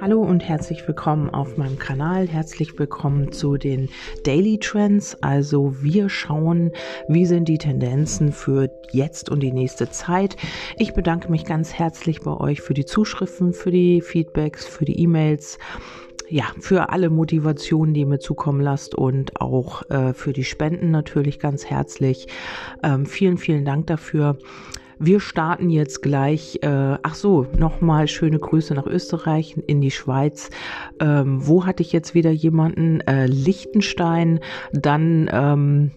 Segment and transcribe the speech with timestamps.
[0.00, 2.28] Hallo und herzlich willkommen auf meinem Kanal.
[2.28, 3.88] Herzlich willkommen zu den
[4.24, 5.16] Daily Trends.
[5.22, 6.70] Also wir schauen,
[7.08, 10.36] wie sind die Tendenzen für jetzt und die nächste Zeit.
[10.76, 15.00] Ich bedanke mich ganz herzlich bei euch für die Zuschriften, für die Feedbacks, für die
[15.00, 15.58] E-Mails
[16.28, 20.90] ja, für alle Motivationen, die ihr mir zukommen lasst und auch äh, für die Spenden
[20.90, 22.28] natürlich ganz herzlich.
[22.82, 24.38] Ähm, vielen, vielen Dank dafür.
[24.98, 30.50] Wir starten jetzt gleich, äh, ach so, nochmal schöne Grüße nach Österreich, in die Schweiz.
[31.00, 33.00] Ähm, wo hatte ich jetzt wieder jemanden?
[33.00, 34.40] Äh, Liechtenstein,
[34.72, 35.90] dann ähm,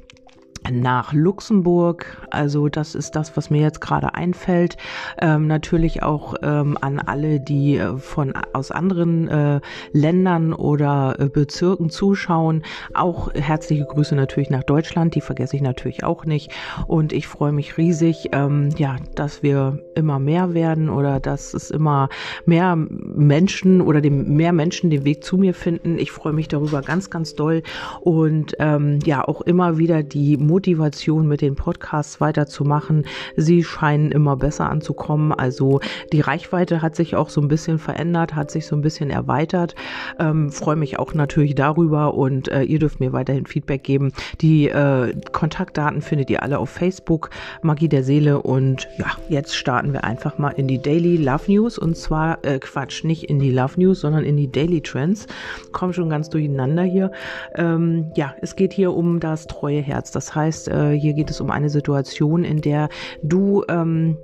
[0.71, 2.27] nach Luxemburg.
[2.31, 4.77] Also das ist das, was mir jetzt gerade einfällt.
[5.21, 11.29] Ähm, natürlich auch ähm, an alle, die äh, von aus anderen äh, Ländern oder äh,
[11.29, 12.63] Bezirken zuschauen.
[12.93, 15.15] Auch herzliche Grüße natürlich nach Deutschland.
[15.15, 16.51] Die vergesse ich natürlich auch nicht.
[16.87, 21.71] Und ich freue mich riesig, ähm, ja, dass wir immer mehr werden oder dass es
[21.71, 22.09] immer
[22.45, 25.97] mehr Menschen oder dem mehr Menschen den Weg zu mir finden.
[25.97, 27.63] Ich freue mich darüber ganz, ganz doll
[28.01, 33.05] und ähm, ja auch immer wieder die Motivation mit den Podcasts weiterzumachen.
[33.35, 35.31] Sie scheinen immer besser anzukommen.
[35.31, 39.11] Also die Reichweite hat sich auch so ein bisschen verändert, hat sich so ein bisschen
[39.11, 39.75] erweitert.
[40.17, 44.13] Ähm, freue mich auch natürlich darüber und äh, ihr dürft mir weiterhin Feedback geben.
[44.41, 47.29] Die äh, Kontaktdaten findet ihr alle auf Facebook,
[47.61, 51.77] Magie der Seele und ja, jetzt starten wir einfach mal in die Daily Love News
[51.77, 55.27] und zwar äh, Quatsch, nicht in die Love News, sondern in die Daily Trends.
[55.71, 57.11] Kommen schon ganz durcheinander hier.
[57.53, 60.09] Ähm, ja, es geht hier um das treue Herz.
[60.11, 62.89] Das heißt, heißt, äh, hier geht es um eine Situation, in der
[63.21, 64.17] du ähm,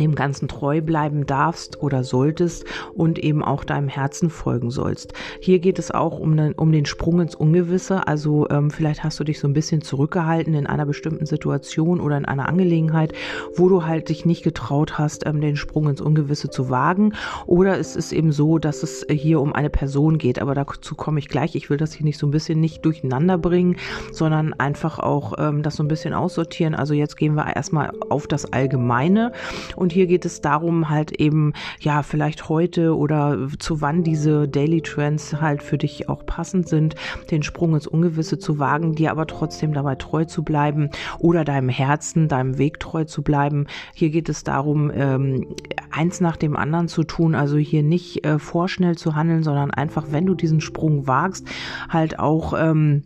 [0.00, 2.64] dem Ganzen treu bleiben darfst oder solltest
[2.94, 5.12] und eben auch deinem Herzen folgen sollst.
[5.40, 8.06] Hier geht es auch um den, um den Sprung ins Ungewisse.
[8.06, 12.16] Also ähm, vielleicht hast du dich so ein bisschen zurückgehalten in einer bestimmten Situation oder
[12.16, 13.12] in einer Angelegenheit,
[13.56, 17.14] wo du halt dich nicht getraut hast, ähm, den Sprung ins Ungewisse zu wagen.
[17.46, 20.40] Oder es ist eben so, dass es hier um eine Person geht.
[20.40, 21.54] Aber dazu komme ich gleich.
[21.54, 23.76] Ich will das hier nicht so ein bisschen nicht durcheinander bringen,
[24.12, 26.74] sondern einfach auch ähm, das so ein bisschen aussortieren.
[26.74, 29.32] Also jetzt gehen wir erstmal auf das Allgemeine.
[29.76, 34.80] Und hier geht es darum, halt eben, ja, vielleicht heute oder zu wann diese Daily
[34.80, 36.94] Trends halt für dich auch passend sind,
[37.30, 41.68] den Sprung ins Ungewisse zu wagen, dir aber trotzdem dabei treu zu bleiben oder deinem
[41.68, 43.66] Herzen, deinem Weg treu zu bleiben.
[43.94, 45.46] Hier geht es darum, ähm,
[45.90, 50.06] eins nach dem anderen zu tun, also hier nicht äh, vorschnell zu handeln, sondern einfach,
[50.10, 51.46] wenn du diesen Sprung wagst,
[51.88, 53.02] halt auch ähm,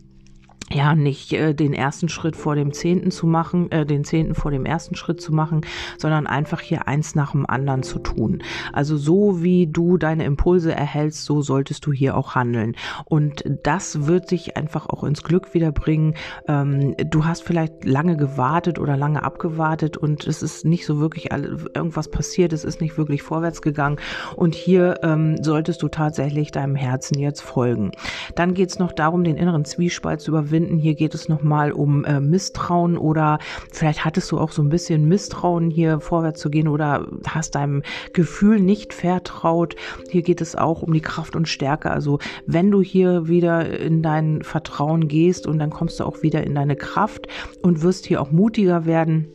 [0.71, 4.51] ja, nicht äh, den ersten Schritt vor dem zehnten zu machen, äh, den zehnten vor
[4.51, 5.61] dem ersten Schritt zu machen,
[5.97, 8.43] sondern einfach hier eins nach dem anderen zu tun.
[8.71, 12.75] Also so wie du deine Impulse erhältst, so solltest du hier auch handeln.
[13.05, 16.13] Und das wird dich einfach auch ins Glück wiederbringen.
[16.47, 21.31] Ähm, du hast vielleicht lange gewartet oder lange abgewartet und es ist nicht so wirklich
[21.31, 23.97] irgendwas passiert, es ist nicht wirklich vorwärts gegangen.
[24.35, 27.91] Und hier ähm, solltest du tatsächlich deinem Herzen jetzt folgen.
[28.35, 30.77] Dann geht es noch darum, den inneren Zwiespalt zu überwinden finden.
[30.77, 33.39] Hier geht es nochmal um äh, Misstrauen oder
[33.71, 37.81] vielleicht hattest du auch so ein bisschen Misstrauen, hier vorwärts zu gehen oder hast deinem
[38.11, 39.77] Gefühl nicht vertraut.
[40.09, 41.91] Hier geht es auch um die Kraft und Stärke.
[41.91, 46.43] Also wenn du hier wieder in dein Vertrauen gehst und dann kommst du auch wieder
[46.43, 47.27] in deine Kraft
[47.61, 49.29] und wirst hier auch mutiger werden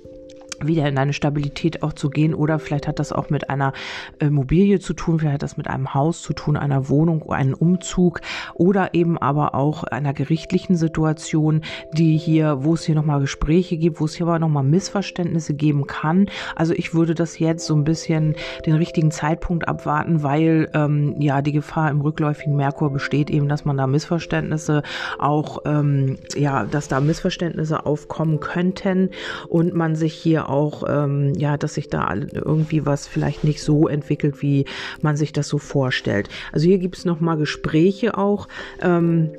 [0.62, 3.72] wieder in eine Stabilität auch zu gehen oder vielleicht hat das auch mit einer
[4.18, 8.20] Immobilie zu tun, vielleicht hat das mit einem Haus zu tun, einer Wohnung, einem Umzug
[8.54, 14.00] oder eben aber auch einer gerichtlichen Situation, die hier, wo es hier nochmal Gespräche gibt,
[14.00, 16.28] wo es hier aber nochmal Missverständnisse geben kann.
[16.56, 18.34] Also ich würde das jetzt so ein bisschen
[18.66, 23.64] den richtigen Zeitpunkt abwarten, weil ähm, ja die Gefahr im rückläufigen Merkur besteht eben, dass
[23.64, 24.82] man da Missverständnisse
[25.18, 29.10] auch, ähm, ja, dass da Missverständnisse aufkommen könnten
[29.48, 33.88] und man sich hier auch, ähm, ja, dass sich da irgendwie was vielleicht nicht so
[33.88, 34.64] entwickelt, wie
[35.02, 36.28] man sich das so vorstellt.
[36.52, 38.48] Also hier gibt es nochmal Gespräche auch.
[38.80, 39.30] Ähm,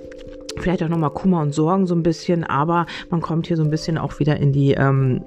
[0.57, 3.69] vielleicht auch nochmal Kummer und Sorgen so ein bisschen, aber man kommt hier so ein
[3.69, 5.23] bisschen auch wieder in die ähm,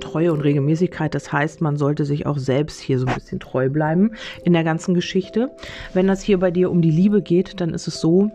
[0.00, 1.14] Treue und Regelmäßigkeit.
[1.14, 4.12] Das heißt, man sollte sich auch selbst hier so ein bisschen treu bleiben
[4.44, 5.50] in der ganzen Geschichte.
[5.92, 8.30] Wenn das hier bei dir um die Liebe geht, dann ist es so,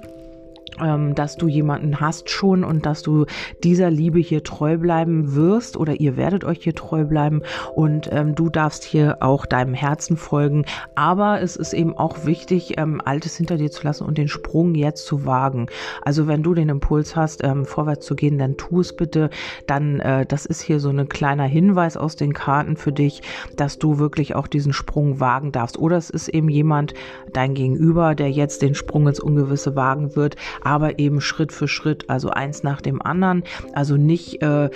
[0.82, 3.26] ähm, dass du jemanden hast schon und dass du
[3.64, 7.42] dieser Liebe hier treu bleiben wirst oder ihr werdet euch hier treu bleiben
[7.76, 10.66] und ähm, du darfst hier auch deinem Herzen folgen.
[10.96, 14.76] Aber es ist eben auch wichtig, ähm, Altes hinter dir zu lassen und den Sprung
[14.76, 15.68] jetzt zu wagen.
[16.02, 19.30] Also wenn du den Impuls hast, ähm, vorwärts zu gehen, dann tu es bitte.
[19.68, 23.22] Dann, äh, das ist hier so ein kleiner Hinweis aus den Karten für dich,
[23.56, 25.78] dass du wirklich auch diesen Sprung wagen darfst.
[25.80, 26.94] Oder es ist eben jemand,
[27.34, 30.36] dein Gegenüber, der jetzt den Sprung ins Ungewisse wagen wird
[30.70, 33.44] aber eben Schritt für Schritt, also eins nach dem anderen,
[33.74, 34.70] also nicht äh,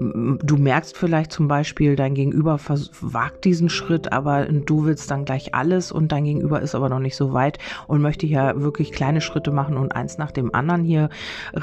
[0.00, 2.58] du merkst vielleicht zum Beispiel, dein Gegenüber
[3.02, 7.00] wagt diesen Schritt, aber du willst dann gleich alles und dein Gegenüber ist aber noch
[7.00, 10.84] nicht so weit und möchte ja wirklich kleine Schritte machen und eins nach dem anderen
[10.84, 11.10] hier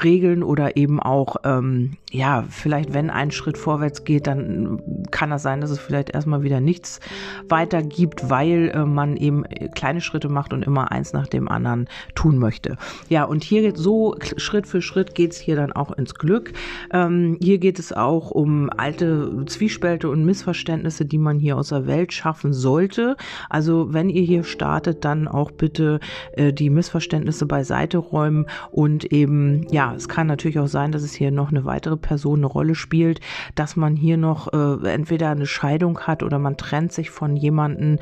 [0.04, 4.80] regeln oder eben auch, ähm, ja, vielleicht wenn ein Schritt vorwärts geht, dann
[5.10, 7.00] kann das sein, dass es vielleicht erstmal wieder nichts
[7.48, 9.42] weiter gibt, weil äh, man eben
[9.74, 12.76] kleine Schritte macht und immer eins nach dem anderen tun möchte.
[13.08, 16.52] Ja, und hier so Schritt für Schritt geht's hier dann auch ins Glück.
[16.92, 21.86] Ähm, hier geht es auch um alte Zwiespälte und Missverständnisse, die man hier aus der
[21.86, 23.16] Welt schaffen sollte.
[23.48, 26.00] Also wenn ihr hier startet, dann auch bitte
[26.32, 31.12] äh, die Missverständnisse beiseite räumen und eben, ja, es kann natürlich auch sein, dass es
[31.12, 33.20] hier noch eine weitere Person eine Rolle spielt,
[33.54, 37.98] dass man hier noch äh, entweder eine Scheidung hat oder man trennt sich von jemanden.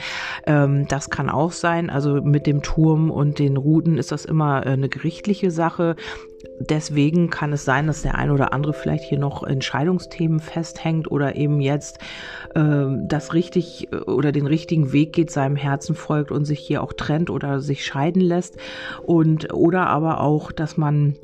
[0.46, 1.90] Ähm, das kann auch sein.
[1.90, 5.96] Also mit dem Turm und den Routen ist das immer äh, eine gerichtliche Sache.
[6.58, 11.36] Deswegen kann es sein, dass der ein oder andere vielleicht hier noch Entscheidungsthemen festhängt oder
[11.36, 11.98] eben jetzt
[12.54, 16.82] äh, das richtig äh, oder den richtigen Weg geht, seinem Herzen folgt und sich hier
[16.82, 18.56] auch trennt oder sich scheiden lässt.
[19.02, 21.16] Und oder aber auch, dass man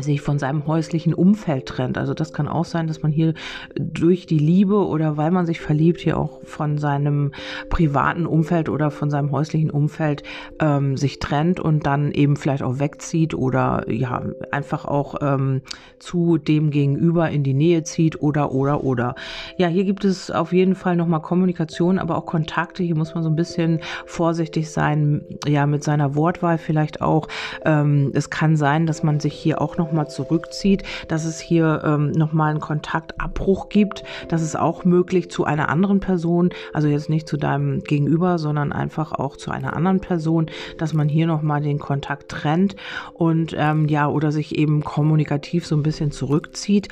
[0.00, 1.98] sich von seinem häuslichen Umfeld trennt.
[1.98, 3.34] Also das kann auch sein, dass man hier
[3.78, 7.32] durch die Liebe oder weil man sich verliebt, hier auch von seinem
[7.70, 10.22] privaten Umfeld oder von seinem häuslichen Umfeld
[10.60, 15.62] ähm, sich trennt und dann eben vielleicht auch wegzieht oder ja einfach auch ähm,
[15.98, 19.14] zu dem Gegenüber in die Nähe zieht oder oder oder.
[19.56, 22.82] Ja, hier gibt es auf jeden Fall nochmal Kommunikation, aber auch Kontakte.
[22.82, 27.28] Hier muss man so ein bisschen vorsichtig sein, ja mit seiner Wortwahl vielleicht auch.
[27.64, 31.82] Ähm, es kann sein, dass man sich hier auch noch nochmal zurückzieht, dass es hier
[31.84, 34.04] ähm, nochmal einen Kontaktabbruch gibt.
[34.28, 38.72] Das ist auch möglich zu einer anderen Person, also jetzt nicht zu deinem Gegenüber, sondern
[38.72, 40.46] einfach auch zu einer anderen Person,
[40.78, 42.76] dass man hier nochmal den Kontakt trennt
[43.14, 46.88] und ähm, ja, oder sich eben kommunikativ so ein bisschen zurückzieht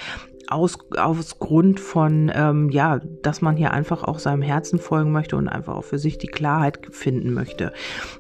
[0.49, 5.37] aus, aus Grund von, ähm, ja, dass man hier einfach auch seinem Herzen folgen möchte
[5.37, 7.73] und einfach auch für sich die Klarheit finden möchte.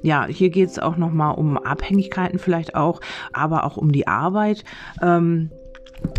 [0.02, 3.00] Ja, hier geht es auch nochmal um Abhängigkeiten vielleicht auch,
[3.32, 4.64] aber auch um die Arbeit.
[5.02, 5.50] Ähm,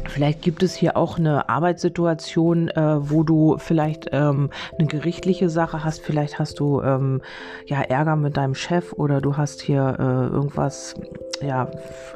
[0.07, 5.83] Vielleicht gibt es hier auch eine Arbeitssituation, äh, wo du vielleicht ähm, eine gerichtliche Sache
[5.83, 6.01] hast.
[6.01, 7.21] Vielleicht hast du ähm,
[7.65, 10.95] ja Ärger mit deinem Chef oder du hast hier äh, irgendwas
[11.41, 11.69] ja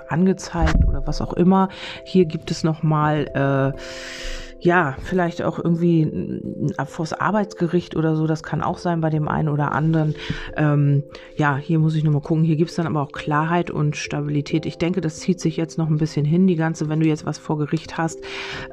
[0.08, 1.70] angezeigt oder was auch immer.
[2.04, 3.80] Hier gibt es noch mal äh,
[4.62, 6.42] ja, vielleicht auch irgendwie
[6.86, 10.16] vors Arbeitsgericht oder so, das kann auch sein bei dem einen oder anderen.
[10.58, 11.04] Ähm,
[11.38, 12.44] ja, hier muss ich nochmal gucken.
[12.44, 14.66] Hier gibt's dann aber auch Klarheit und Stabilität.
[14.66, 17.26] Ich denke, das zieht sich jetzt noch ein bisschen hin, die ganze, wenn du jetzt
[17.26, 18.20] was vor Gericht hast,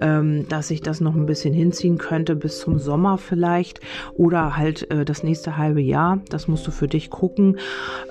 [0.00, 3.81] ähm, dass sich das noch ein bisschen hinziehen könnte bis zum Sommer vielleicht
[4.15, 6.21] oder halt äh, das nächste halbe Jahr.
[6.31, 7.59] Das musst du für dich gucken.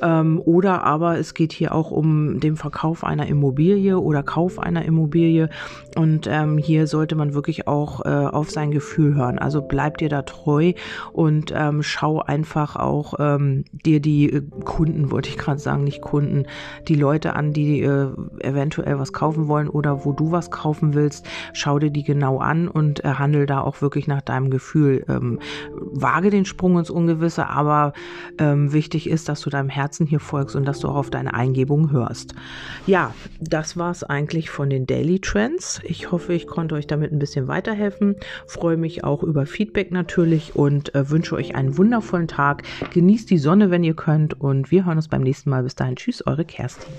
[0.01, 4.85] Ähm, oder aber es geht hier auch um den Verkauf einer Immobilie oder Kauf einer
[4.85, 5.49] Immobilie.
[5.97, 9.39] Und ähm, hier sollte man wirklich auch äh, auf sein Gefühl hören.
[9.39, 10.73] Also bleib dir da treu
[11.13, 16.01] und ähm, schau einfach auch ähm, dir die äh, Kunden, wollte ich gerade sagen, nicht
[16.01, 16.45] Kunden,
[16.87, 18.07] die Leute an, die äh,
[18.39, 21.27] eventuell was kaufen wollen oder wo du was kaufen willst.
[21.53, 25.05] Schau dir die genau an und äh, handel da auch wirklich nach deinem Gefühl.
[25.09, 25.39] Ähm,
[25.73, 27.93] wage den Sprung ins Ungewisse, aber
[28.37, 31.33] ähm, wichtig ist, dass du deinem Herzen hier folgst und dass du auch auf deine
[31.33, 32.35] Eingebung hörst.
[32.87, 35.81] Ja, das war es eigentlich von den Daily Trends.
[35.83, 38.17] Ich hoffe, ich konnte euch damit ein bisschen weiter weiterhelfen.
[38.45, 42.63] Freue mich auch über Feedback natürlich und äh, wünsche euch einen wundervollen Tag.
[42.93, 45.63] Genießt die Sonne, wenn ihr könnt und wir hören uns beim nächsten Mal.
[45.63, 46.93] Bis dahin, tschüss, eure Kerstin.